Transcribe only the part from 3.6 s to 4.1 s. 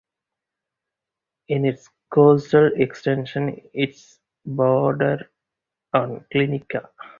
it